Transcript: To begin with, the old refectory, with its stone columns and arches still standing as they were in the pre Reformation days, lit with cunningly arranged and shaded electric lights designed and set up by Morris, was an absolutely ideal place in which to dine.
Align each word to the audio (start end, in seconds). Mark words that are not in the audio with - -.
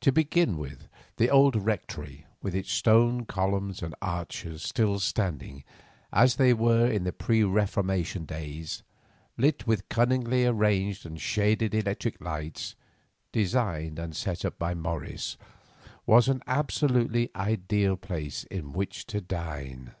To 0.00 0.10
begin 0.10 0.56
with, 0.58 0.88
the 1.18 1.30
old 1.30 1.54
refectory, 1.54 2.26
with 2.42 2.52
its 2.52 2.72
stone 2.72 3.26
columns 3.26 3.80
and 3.80 3.94
arches 4.02 4.60
still 4.64 4.98
standing 4.98 5.62
as 6.12 6.34
they 6.34 6.52
were 6.52 6.90
in 6.90 7.04
the 7.04 7.12
pre 7.12 7.44
Reformation 7.44 8.24
days, 8.24 8.82
lit 9.38 9.64
with 9.64 9.88
cunningly 9.88 10.44
arranged 10.46 11.06
and 11.06 11.20
shaded 11.20 11.76
electric 11.76 12.20
lights 12.20 12.74
designed 13.30 14.00
and 14.00 14.16
set 14.16 14.44
up 14.44 14.58
by 14.58 14.74
Morris, 14.74 15.36
was 16.06 16.26
an 16.26 16.42
absolutely 16.48 17.30
ideal 17.36 17.96
place 17.96 18.42
in 18.50 18.72
which 18.72 19.06
to 19.06 19.20
dine. 19.20 19.92